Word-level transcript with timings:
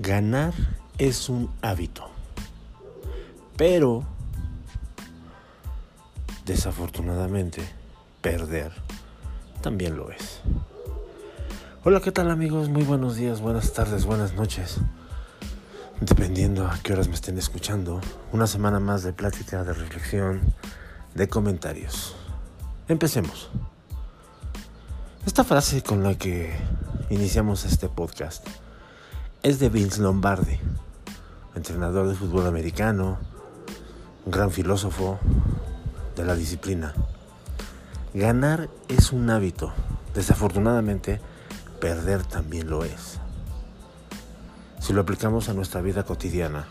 Ganar 0.00 0.54
es 0.98 1.28
un 1.28 1.50
hábito, 1.60 2.08
pero 3.56 4.04
desafortunadamente 6.46 7.68
perder 8.20 8.70
también 9.60 9.96
lo 9.96 10.12
es. 10.12 10.40
Hola, 11.82 12.00
¿qué 12.00 12.12
tal 12.12 12.30
amigos? 12.30 12.68
Muy 12.68 12.84
buenos 12.84 13.16
días, 13.16 13.40
buenas 13.40 13.72
tardes, 13.72 14.04
buenas 14.04 14.34
noches. 14.34 14.76
Dependiendo 16.00 16.68
a 16.68 16.78
qué 16.80 16.92
horas 16.92 17.08
me 17.08 17.14
estén 17.14 17.36
escuchando, 17.36 18.00
una 18.30 18.46
semana 18.46 18.78
más 18.78 19.02
de 19.02 19.12
plática, 19.12 19.64
de 19.64 19.72
reflexión, 19.72 20.54
de 21.16 21.28
comentarios. 21.28 22.14
Empecemos. 22.86 23.50
Esta 25.26 25.42
frase 25.42 25.82
con 25.82 26.04
la 26.04 26.16
que 26.16 26.56
iniciamos 27.10 27.64
este 27.64 27.88
podcast 27.88 28.46
es 29.44 29.60
de 29.60 29.68
Vince 29.68 30.02
Lombardi, 30.02 30.58
entrenador 31.54 32.08
de 32.08 32.16
fútbol 32.16 32.46
americano, 32.46 33.18
un 34.26 34.32
gran 34.32 34.50
filósofo 34.50 35.18
de 36.16 36.24
la 36.24 36.34
disciplina. 36.34 36.92
Ganar 38.14 38.68
es 38.88 39.12
un 39.12 39.30
hábito, 39.30 39.72
desafortunadamente 40.12 41.20
perder 41.80 42.24
también 42.24 42.68
lo 42.68 42.84
es. 42.84 43.20
Si 44.80 44.92
lo 44.92 45.02
aplicamos 45.02 45.48
a 45.48 45.54
nuestra 45.54 45.82
vida 45.82 46.02
cotidiana, 46.02 46.66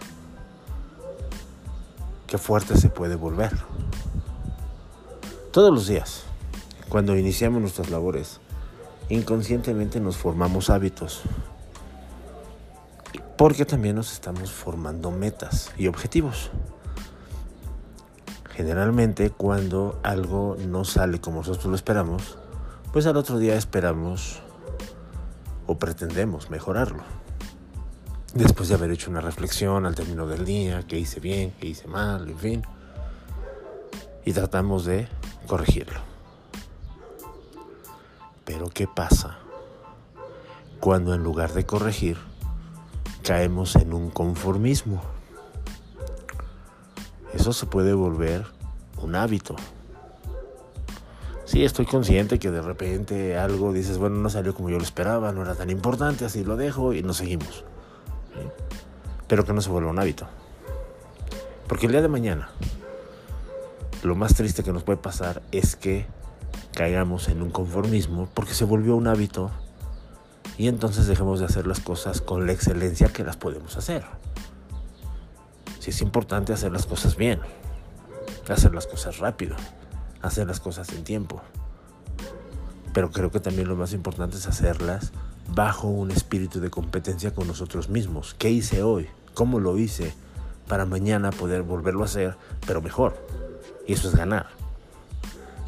qué 2.28 2.38
fuerte 2.38 2.76
se 2.76 2.90
puede 2.90 3.16
volver. 3.16 3.52
Todos 5.52 5.74
los 5.74 5.88
días, 5.88 6.24
cuando 6.90 7.16
iniciamos 7.16 7.62
nuestras 7.62 7.90
labores, 7.90 8.42
inconscientemente 9.08 10.02
nos 10.02 10.18
formamos 10.18 10.70
hábitos, 10.70 11.22
porque 13.38 13.66
también 13.66 13.96
nos 13.96 14.12
estamos 14.12 14.52
formando 14.52 15.12
metas 15.12 15.72
y 15.78 15.88
objetivos. 15.88 16.50
Generalmente 18.50 19.30
cuando 19.30 20.00
algo 20.04 20.58
no 20.68 20.84
sale 20.84 21.22
como 21.22 21.38
nosotros 21.38 21.66
lo 21.68 21.76
esperamos, 21.76 22.38
pues 22.92 23.06
al 23.06 23.16
otro 23.18 23.38
día 23.38 23.56
esperamos 23.56 24.42
o 25.68 25.78
pretendemos 25.78 26.50
mejorarlo. 26.50 27.04
Después 28.34 28.70
de 28.70 28.76
haber 28.76 28.92
hecho 28.92 29.12
una 29.12 29.22
reflexión 29.22 29.86
al 29.86 29.94
término 29.94 30.26
del 30.26 30.44
día, 30.44 30.84
qué 30.88 30.98
hice 30.98 31.20
bien, 31.20 31.54
qué 31.60 31.68
hice 31.68 31.88
mal, 31.88 32.28
en 32.28 32.38
fin, 32.38 32.64
y 34.26 34.34
tratamos 34.34 34.86
de 34.86 35.08
corregirlo. 35.46 36.00
Pero 38.46 38.70
¿qué 38.70 38.88
pasa 38.88 39.38
cuando 40.80 41.14
en 41.14 41.24
lugar 41.24 41.54
de 41.54 41.66
corregir, 41.66 42.18
caemos 43.28 43.76
en 43.76 43.94
un 43.94 44.10
conformismo. 44.10 45.02
Eso 47.34 47.52
se 47.52 47.66
puede 47.66 47.94
volver 47.94 48.46
un 49.02 49.16
hábito. 49.16 49.58
Sí, 51.44 51.66
estoy 51.66 51.86
consciente 51.86 52.40
que 52.40 52.52
de 52.52 52.62
repente 52.62 53.38
algo 53.38 53.74
dices, 53.74 53.98
bueno, 53.98 54.16
no 54.16 54.30
salió 54.30 54.56
como 54.56 54.70
yo 54.70 54.78
lo 54.78 54.84
esperaba, 54.84 55.34
no 55.34 55.42
era 55.42 55.56
tan 55.56 55.70
importante, 55.70 56.24
así 56.24 56.46
lo 56.46 56.56
dejo 56.56 56.94
y 56.94 57.04
nos 57.04 57.18
seguimos. 57.18 57.66
Pero 59.28 59.44
que 59.44 59.52
no 59.52 59.60
se 59.60 59.72
vuelva 59.72 59.92
un 59.92 60.00
hábito. 60.00 60.26
Porque 61.68 61.88
el 61.88 61.92
día 61.92 62.02
de 62.02 62.08
mañana, 62.08 62.50
lo 64.04 64.16
más 64.16 64.36
triste 64.36 64.64
que 64.64 64.72
nos 64.72 64.84
puede 64.84 65.00
pasar 65.00 65.42
es 65.52 65.76
que 65.76 66.06
caigamos 66.74 67.28
en 67.28 67.42
un 67.42 67.50
conformismo 67.50 68.30
porque 68.34 68.54
se 68.54 68.64
volvió 68.64 68.96
un 68.96 69.08
hábito 69.08 69.52
y 70.58 70.68
entonces 70.68 71.08
dejemos 71.08 71.40
de 71.40 71.46
hacer 71.46 71.68
las 71.68 71.80
cosas 71.80 72.22
con 72.22 72.48
la 72.48 72.54
excelencia 72.54 73.10
que 73.10 73.24
las 73.24 73.38
podemos 73.38 73.78
hacer. 73.78 74.04
Si 75.80 75.92
es 75.92 76.02
importante 76.02 76.52
hacer 76.52 76.72
las 76.72 76.86
cosas 76.86 77.16
bien, 77.16 77.40
hacer 78.50 78.74
las 78.74 78.88
cosas 78.88 79.20
rápido, 79.20 79.56
hacer 80.22 80.48
las 80.48 80.60
cosas 80.60 80.90
en 80.94 81.04
tiempo. 81.04 81.42
Pero 82.92 83.12
creo 83.12 83.32
que 83.32 83.40
también 83.40 83.68
lo 83.68 83.76
más 83.76 83.94
importante 83.94 84.38
es 84.38 84.48
hacerlas 84.48 85.12
bajo 85.54 85.88
un 85.88 86.10
espíritu 86.10 86.60
de 86.60 86.72
competencia 86.72 87.34
con 87.34 87.48
nosotros 87.48 87.90
mismos. 87.90 88.34
¿Qué 88.34 88.50
hice 88.50 88.82
hoy? 88.82 89.08
¿Cómo 89.36 89.60
lo 89.60 89.78
hice? 89.78 90.14
Para 90.68 90.86
mañana 90.86 91.30
poder 91.30 91.62
volverlo 91.62 92.02
a 92.02 92.06
hacer, 92.06 92.36
pero 92.66 92.82
mejor. 92.82 93.16
Y 93.86 93.94
eso 93.94 94.10
es 94.10 94.16
ganar. 94.16 94.48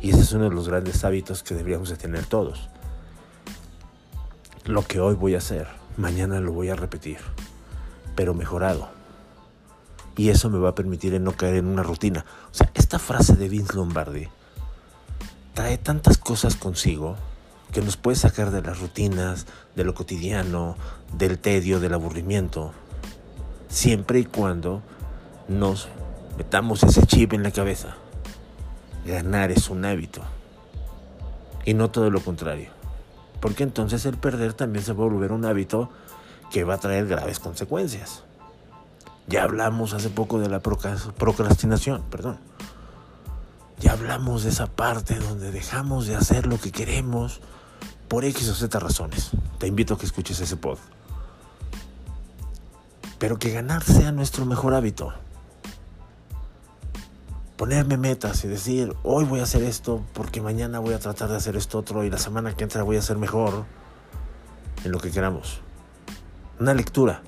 Y 0.01 0.09
ese 0.09 0.21
es 0.21 0.33
uno 0.33 0.45
de 0.45 0.55
los 0.55 0.67
grandes 0.67 1.03
hábitos 1.03 1.43
que 1.43 1.53
deberíamos 1.53 1.89
de 1.89 1.97
tener 1.97 2.25
todos 2.25 2.69
lo 4.69 4.85
que 4.85 4.99
hoy 4.99 5.15
voy 5.15 5.33
a 5.33 5.39
hacer, 5.39 5.67
mañana 5.97 6.39
lo 6.39 6.53
voy 6.53 6.69
a 6.69 6.75
repetir, 6.75 7.17
pero 8.15 8.35
mejorado. 8.35 8.89
Y 10.15 10.29
eso 10.29 10.51
me 10.51 10.59
va 10.59 10.69
a 10.69 10.75
permitir 10.75 11.19
no 11.19 11.31
caer 11.31 11.55
en 11.55 11.65
una 11.65 11.81
rutina. 11.81 12.23
O 12.51 12.53
sea, 12.53 12.69
esta 12.75 12.99
frase 12.99 13.35
de 13.35 13.49
Vince 13.49 13.75
Lombardi 13.75 14.27
trae 15.55 15.79
tantas 15.79 16.19
cosas 16.19 16.55
consigo 16.55 17.15
que 17.71 17.81
nos 17.81 17.97
puede 17.97 18.17
sacar 18.17 18.51
de 18.51 18.61
las 18.61 18.79
rutinas, 18.79 19.47
de 19.75 19.83
lo 19.83 19.95
cotidiano, 19.95 20.75
del 21.17 21.39
tedio, 21.39 21.79
del 21.79 21.95
aburrimiento, 21.95 22.71
siempre 23.69 24.19
y 24.19 24.25
cuando 24.25 24.83
nos 25.47 25.87
metamos 26.37 26.83
ese 26.83 27.07
chip 27.07 27.33
en 27.33 27.41
la 27.41 27.49
cabeza. 27.49 27.95
Ganar 29.03 29.49
es 29.49 29.71
un 29.71 29.83
hábito 29.83 30.21
y 31.65 31.73
no 31.73 31.89
todo 31.89 32.11
lo 32.11 32.21
contrario 32.21 32.78
porque 33.39 33.63
entonces 33.63 34.05
el 34.05 34.17
perder 34.17 34.53
también 34.53 34.83
se 34.83 34.93
va 34.93 35.03
a 35.03 35.07
volver 35.07 35.31
un 35.31 35.45
hábito 35.45 35.89
que 36.51 36.63
va 36.63 36.75
a 36.75 36.79
traer 36.79 37.07
graves 37.07 37.39
consecuencias. 37.39 38.23
Ya 39.27 39.43
hablamos 39.43 39.93
hace 39.93 40.09
poco 40.09 40.39
de 40.39 40.49
la 40.49 40.59
procrastinación, 40.59 42.03
perdón. 42.09 42.39
Ya 43.79 43.93
hablamos 43.93 44.43
de 44.43 44.49
esa 44.49 44.67
parte 44.67 45.15
donde 45.15 45.51
dejamos 45.51 46.07
de 46.07 46.15
hacer 46.15 46.47
lo 46.47 46.59
que 46.59 46.71
queremos 46.71 47.39
por 48.07 48.25
X 48.25 48.49
o 48.49 48.55
Z 48.55 48.79
razones. 48.79 49.31
Te 49.59 49.67
invito 49.67 49.93
a 49.93 49.97
que 49.97 50.05
escuches 50.05 50.39
ese 50.39 50.57
pod. 50.57 50.79
Pero 53.19 53.37
que 53.37 53.51
ganar 53.51 53.83
sea 53.83 54.11
nuestro 54.11 54.45
mejor 54.45 54.73
hábito 54.73 55.13
ponerme 57.59 57.97
metas 57.97 58.45
y 58.45 58.47
decir, 58.47 58.95
hoy 59.03 59.25
voy 59.25 59.41
a 59.41 59.43
hacer 59.43 59.63
esto 59.63 60.01
porque 60.13 60.39
mañana 60.39 60.79
voy 60.79 60.93
a 60.93 60.99
tratar 60.99 61.27
de 61.27 61.35
hacer 61.35 61.57
esto 61.57 61.77
otro 61.77 62.05
y 62.05 62.09
la 62.09 62.17
semana 62.17 62.55
que 62.55 62.63
entra 62.63 62.83
voy 62.83 62.95
a 62.95 63.01
ser 63.01 63.17
mejor 63.17 63.65
en 64.85 64.93
lo 64.93 64.99
que 64.99 65.11
queramos. 65.11 65.59
Una 66.57 66.73
lectura. 66.73 67.21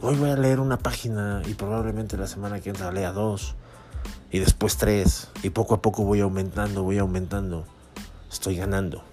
Hoy 0.00 0.16
voy 0.16 0.30
a 0.30 0.36
leer 0.36 0.58
una 0.58 0.78
página 0.78 1.42
y 1.44 1.52
probablemente 1.52 2.16
la 2.16 2.26
semana 2.26 2.60
que 2.60 2.70
entra 2.70 2.92
lea 2.92 3.12
dos 3.12 3.56
y 4.30 4.38
después 4.38 4.78
tres 4.78 5.28
y 5.42 5.50
poco 5.50 5.74
a 5.74 5.82
poco 5.82 6.02
voy 6.04 6.22
aumentando, 6.22 6.82
voy 6.82 6.96
aumentando. 6.96 7.66
Estoy 8.32 8.56
ganando. 8.56 9.04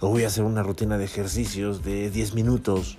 O 0.00 0.08
voy 0.08 0.22
a 0.22 0.28
hacer 0.28 0.44
una 0.44 0.62
rutina 0.62 0.98
de 0.98 1.06
ejercicios 1.06 1.82
de 1.82 2.10
10 2.10 2.34
minutos 2.34 2.96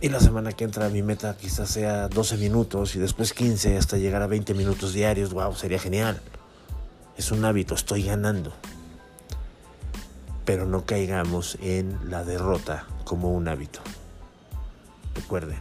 y 0.00 0.08
la 0.10 0.20
semana 0.20 0.52
que 0.52 0.64
entra 0.64 0.88
mi 0.90 1.02
meta 1.02 1.36
quizás 1.36 1.70
sea 1.70 2.08
12 2.08 2.36
minutos 2.36 2.96
y 2.96 2.98
después 2.98 3.32
15 3.32 3.78
hasta 3.78 3.96
llegar 3.96 4.22
a 4.22 4.26
20 4.26 4.52
minutos 4.54 4.92
diarios. 4.92 5.32
Wow, 5.32 5.54
sería 5.54 5.78
genial. 5.78 6.20
Es 7.16 7.32
un 7.32 7.44
hábito, 7.44 7.74
estoy 7.74 8.02
ganando. 8.02 8.52
Pero 10.44 10.66
no 10.66 10.84
caigamos 10.84 11.56
en 11.62 12.10
la 12.10 12.24
derrota 12.24 12.86
como 13.04 13.32
un 13.32 13.48
hábito. 13.48 13.80
Recuerden, 15.14 15.58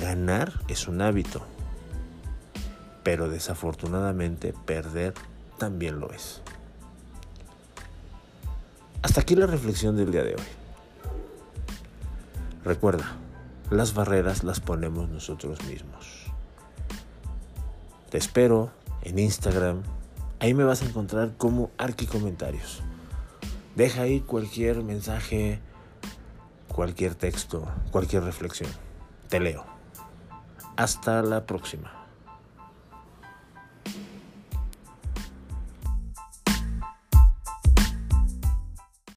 ganar 0.00 0.52
es 0.68 0.88
un 0.88 1.02
hábito. 1.02 1.44
Pero 3.02 3.28
desafortunadamente 3.28 4.54
perder 4.64 5.12
también 5.58 6.00
lo 6.00 6.10
es. 6.12 6.40
Hasta 9.02 9.20
aquí 9.20 9.36
la 9.36 9.46
reflexión 9.46 9.96
del 9.96 10.10
día 10.10 10.22
de 10.22 10.34
hoy. 10.34 10.42
Recuerda, 12.64 13.18
las 13.70 13.94
barreras 13.94 14.44
las 14.44 14.60
ponemos 14.60 15.08
nosotros 15.08 15.62
mismos. 15.64 16.26
Te 18.10 18.18
espero 18.18 18.70
en 19.02 19.18
Instagram. 19.18 19.82
Ahí 20.40 20.54
me 20.54 20.64
vas 20.64 20.82
a 20.82 20.86
encontrar 20.86 21.32
como 21.36 21.70
Arqui 21.78 22.06
Comentarios. 22.06 22.82
Deja 23.76 24.02
ahí 24.02 24.20
cualquier 24.20 24.82
mensaje, 24.82 25.60
cualquier 26.68 27.14
texto, 27.14 27.66
cualquier 27.90 28.22
reflexión. 28.22 28.70
Te 29.28 29.40
leo. 29.40 29.64
Hasta 30.76 31.22
la 31.22 31.46
próxima. 31.46 32.03